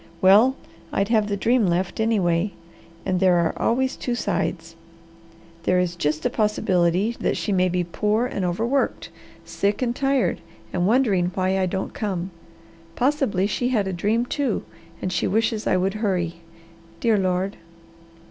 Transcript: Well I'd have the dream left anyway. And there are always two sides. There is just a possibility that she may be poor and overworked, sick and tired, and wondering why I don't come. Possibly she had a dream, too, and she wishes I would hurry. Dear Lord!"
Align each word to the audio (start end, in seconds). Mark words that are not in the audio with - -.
Well 0.19 0.55
I'd 0.91 1.09
have 1.09 1.27
the 1.27 1.37
dream 1.37 1.67
left 1.67 1.99
anyway. 1.99 2.53
And 3.05 3.19
there 3.19 3.35
are 3.35 3.53
always 3.61 3.95
two 3.95 4.15
sides. 4.15 4.75
There 5.61 5.77
is 5.79 5.95
just 5.95 6.25
a 6.25 6.29
possibility 6.31 7.15
that 7.19 7.37
she 7.37 7.51
may 7.51 7.69
be 7.69 7.83
poor 7.83 8.25
and 8.25 8.43
overworked, 8.43 9.09
sick 9.45 9.83
and 9.83 9.95
tired, 9.95 10.39
and 10.73 10.87
wondering 10.87 11.29
why 11.35 11.59
I 11.59 11.67
don't 11.67 11.93
come. 11.93 12.31
Possibly 12.95 13.45
she 13.45 13.67
had 13.69 13.87
a 13.87 13.93
dream, 13.93 14.25
too, 14.25 14.63
and 15.03 15.13
she 15.13 15.27
wishes 15.27 15.67
I 15.67 15.77
would 15.77 15.93
hurry. 15.93 16.37
Dear 16.99 17.19
Lord!" 17.19 17.57